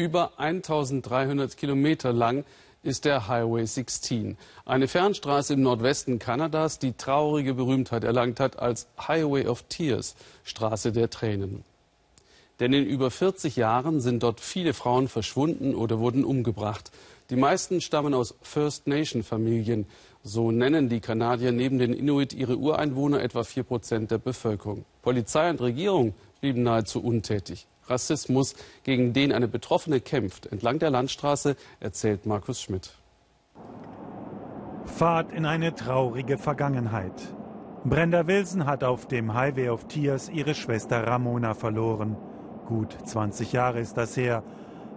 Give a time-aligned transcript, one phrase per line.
[0.00, 2.46] Über 1300 Kilometer lang
[2.82, 8.86] ist der Highway 16, eine Fernstraße im Nordwesten Kanadas, die traurige Berühmtheit erlangt hat als
[9.06, 11.64] Highway of Tears, Straße der Tränen.
[12.60, 16.90] Denn in über 40 Jahren sind dort viele Frauen verschwunden oder wurden umgebracht.
[17.28, 19.84] Die meisten stammen aus First Nation Familien.
[20.22, 24.86] So nennen die Kanadier neben den Inuit ihre Ureinwohner etwa 4 Prozent der Bevölkerung.
[25.02, 27.66] Polizei und Regierung blieben nahezu untätig.
[27.90, 28.54] Rassismus,
[28.84, 30.46] gegen den eine Betroffene kämpft.
[30.46, 32.94] Entlang der Landstraße erzählt Markus Schmidt.
[34.86, 37.34] Fahrt in eine traurige Vergangenheit.
[37.84, 42.16] Brenda Wilson hat auf dem Highway of Tears ihre Schwester Ramona verloren.
[42.66, 44.42] Gut 20 Jahre ist das her.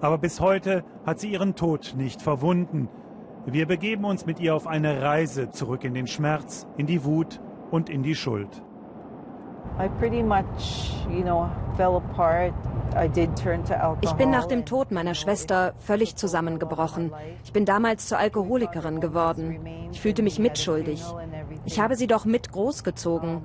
[0.00, 2.88] Aber bis heute hat sie ihren Tod nicht verwunden.
[3.46, 7.40] Wir begeben uns mit ihr auf eine Reise zurück in den Schmerz, in die Wut
[7.70, 8.62] und in die Schuld.
[14.00, 17.12] Ich bin nach dem Tod meiner Schwester völlig zusammengebrochen.
[17.44, 19.60] Ich bin damals zur Alkoholikerin geworden.
[19.92, 21.04] Ich fühlte mich mitschuldig.
[21.64, 23.42] Ich habe sie doch mit großgezogen.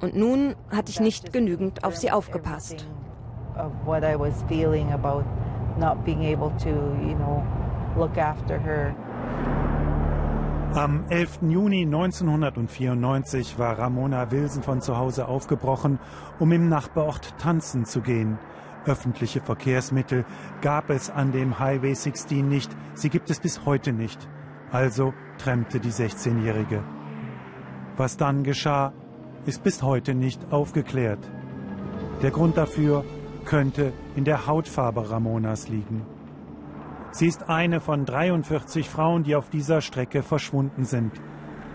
[0.00, 2.86] Und nun hatte ich nicht genügend auf sie aufgepasst.
[5.76, 7.42] Not being able to, you know,
[7.96, 8.94] look after her.
[10.74, 11.42] Am 11.
[11.42, 16.00] Juni 1994 war Ramona Wilson von zu Hause aufgebrochen,
[16.40, 18.38] um im Nachbarort tanzen zu gehen.
[18.84, 20.24] Öffentliche Verkehrsmittel
[20.62, 24.28] gab es an dem Highway 16 nicht, sie gibt es bis heute nicht.
[24.72, 26.82] Also trennte die 16-Jährige.
[27.96, 28.92] Was dann geschah,
[29.46, 31.20] ist bis heute nicht aufgeklärt.
[32.20, 33.04] Der Grund dafür
[33.44, 36.04] könnte in der Hautfarbe Ramonas liegen.
[37.14, 41.12] Sie ist eine von 43 Frauen, die auf dieser Strecke verschwunden sind.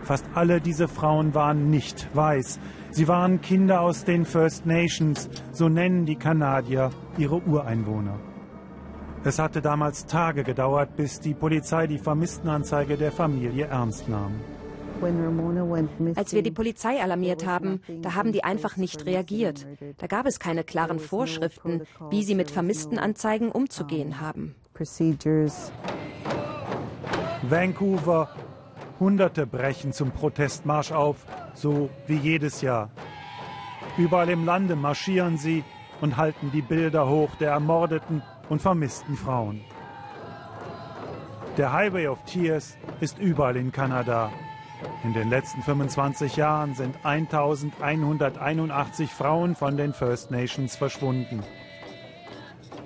[0.04, 2.60] Fast alle diese Frauen waren nicht weiß.
[2.92, 8.20] Sie waren Kinder aus den First Nations, so nennen die Kanadier ihre Ureinwohner.
[9.24, 14.34] Es hatte damals Tage gedauert, bis die Polizei die Vermisstenanzeige der Familie ernst nahm.
[16.16, 19.66] Als wir die Polizei alarmiert haben, da haben die einfach nicht reagiert.
[20.00, 24.56] Da gab es keine klaren Vorschriften, wie sie mit Vermisstenanzeigen umzugehen haben.
[27.44, 28.30] Vancouver.
[29.00, 32.90] Hunderte brechen zum Protestmarsch auf, so wie jedes Jahr.
[33.98, 35.64] Überall im Lande marschieren sie
[36.02, 39.62] und halten die Bilder hoch der ermordeten und vermissten Frauen.
[41.58, 44.32] Der Highway of Tears ist überall in Kanada.
[45.04, 51.44] In den letzten 25 Jahren sind 1181 Frauen von den First Nations verschwunden.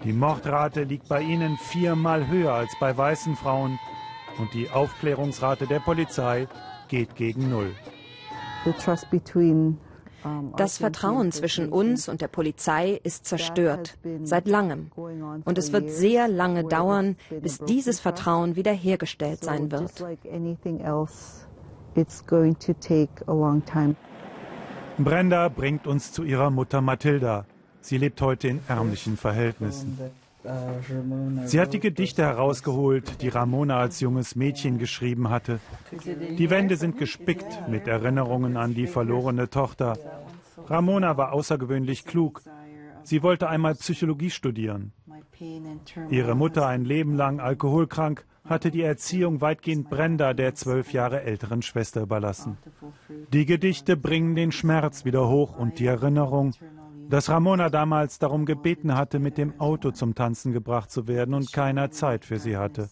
[0.04, 3.80] Die Mordrate liegt bei ihnen viermal höher als bei weißen Frauen
[4.38, 6.48] und die Aufklärungsrate der Polizei
[6.90, 7.74] geht gegen Null.
[10.58, 14.92] Das Vertrauen zwischen uns und der Polizei ist zerstört, seit langem.
[14.96, 20.06] Und es wird sehr lange dauern, bis dieses Vertrauen wiederhergestellt sein wird.
[24.98, 27.46] Brenda bringt uns zu ihrer Mutter Mathilda.
[27.84, 30.00] Sie lebt heute in ärmlichen Verhältnissen.
[31.46, 35.60] Sie hat die Gedichte herausgeholt, die Ramona als junges Mädchen geschrieben hatte.
[36.38, 39.98] Die Wände sind gespickt mit Erinnerungen an die verlorene Tochter.
[40.68, 42.42] Ramona war außergewöhnlich klug.
[43.04, 44.94] Sie wollte einmal Psychologie studieren.
[46.10, 51.62] Ihre Mutter, ein Leben lang alkoholkrank, hatte die Erziehung weitgehend Brenda, der zwölf Jahre älteren
[51.62, 52.58] Schwester, überlassen.
[53.32, 56.54] Die Gedichte bringen den Schmerz wieder hoch und die Erinnerung
[57.10, 61.52] dass Ramona damals darum gebeten hatte, mit dem Auto zum Tanzen gebracht zu werden und
[61.54, 62.90] keiner Zeit für sie hatte.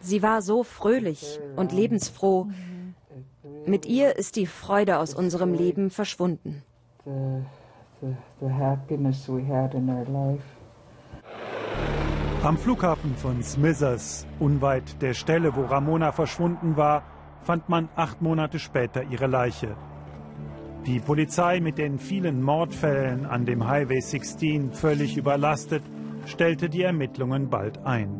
[0.00, 2.48] Sie war so fröhlich und lebensfroh.
[3.66, 6.62] Mit ihr ist die Freude aus unserem Leben verschwunden
[8.02, 10.44] the, the happiness we had in our life.
[12.42, 17.04] Am Flughafen von Smithers, unweit der Stelle, wo Ramona verschwunden war,
[17.44, 19.76] fand man acht Monate später ihre Leiche.
[20.84, 25.84] Die Polizei mit den vielen Mordfällen an dem Highway 16 völlig überlastet,
[26.26, 28.10] stellte die Ermittlungen bald ein.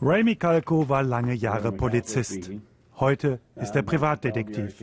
[0.00, 2.50] Ray Michalko war lange Jahre Polizist.
[2.98, 4.82] Heute ist er Privatdetektiv.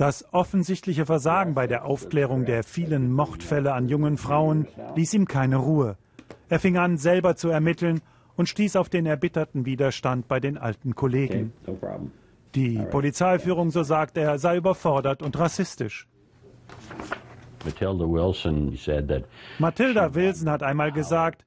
[0.00, 4.66] Das offensichtliche Versagen bei der Aufklärung der vielen Mordfälle an jungen Frauen
[4.96, 5.98] ließ ihm keine Ruhe.
[6.48, 8.00] Er fing an, selber zu ermitteln
[8.34, 11.52] und stieß auf den erbitterten Widerstand bei den alten Kollegen.
[12.54, 16.08] Die Polizeiführung, so sagt er, sei überfordert und rassistisch.
[19.58, 21.44] Matilda Wilson hat einmal gesagt,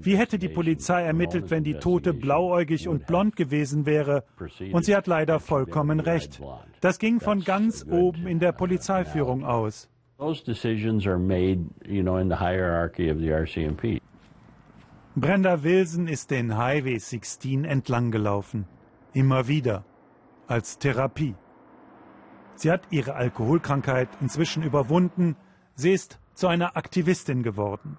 [0.00, 4.24] wie hätte die Polizei ermittelt, wenn die Tote blauäugig und blond gewesen wäre?
[4.72, 6.40] Und sie hat leider vollkommen recht.
[6.80, 9.88] Das ging von ganz oben in der Polizeiführung aus.
[15.16, 18.66] Brenda Wilson ist den Highway 16 entlang gelaufen.
[19.12, 19.84] Immer wieder.
[20.46, 21.34] Als Therapie.
[22.54, 25.36] Sie hat ihre Alkoholkrankheit inzwischen überwunden.
[25.74, 27.98] Sie ist zu einer Aktivistin geworden.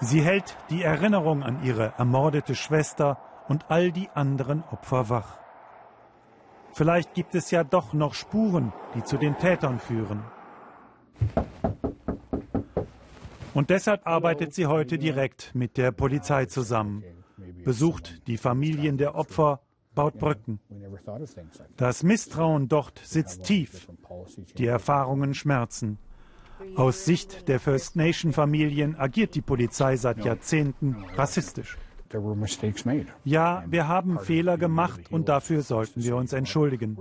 [0.00, 3.18] Sie hält die Erinnerung an ihre ermordete Schwester
[3.48, 5.38] und all die anderen Opfer wach.
[6.72, 10.22] Vielleicht gibt es ja doch noch Spuren, die zu den Tätern führen.
[13.54, 17.02] Und deshalb arbeitet sie heute direkt mit der Polizei zusammen,
[17.64, 19.60] besucht die Familien der Opfer,
[19.96, 20.60] baut Brücken.
[21.76, 23.88] Das Misstrauen dort sitzt tief,
[24.56, 25.98] die Erfahrungen schmerzen.
[26.76, 31.76] Aus Sicht der First Nation Familien agiert die Polizei seit Jahrzehnten rassistisch.
[33.24, 36.96] Ja, wir haben Fehler gemacht und dafür sollten wir uns entschuldigen.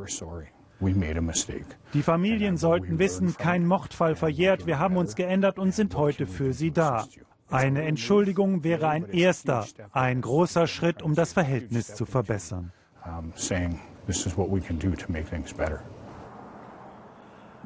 [1.94, 6.54] Die Familien sollten wissen, kein Mordfall verjährt, wir haben uns geändert und sind heute für
[6.54, 7.06] sie da.
[7.50, 12.71] Eine Entschuldigung wäre ein erster, ein großer Schritt, um das Verhältnis zu verbessern.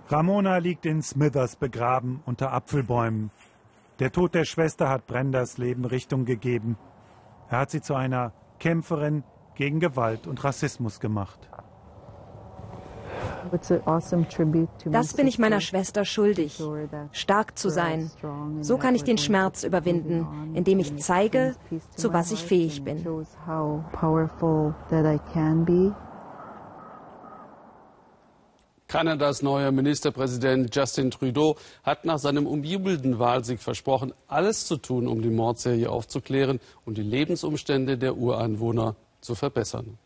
[0.10, 3.32] Ramona liegt in Smithers begraben unter Apfelbäumen.
[4.00, 6.78] Der Tod der Schwester hat Brendas Leben Richtung gegeben.
[7.50, 9.24] Er hat sie zu einer Kämpferin
[9.56, 11.50] gegen Gewalt und Rassismus gemacht.
[14.86, 16.62] Das bin ich meiner Schwester schuldig,
[17.12, 18.10] stark zu sein.
[18.62, 21.56] So kann ich den Schmerz überwinden, indem ich zeige,
[21.96, 23.06] zu was ich fähig bin.
[28.92, 35.22] Kanadas neuer Ministerpräsident Justin Trudeau hat nach seinem umjubelten Wahlsieg versprochen, alles zu tun, um
[35.22, 39.98] die Mordserie aufzuklären und die Lebensumstände der Ureinwohner zu verbessern.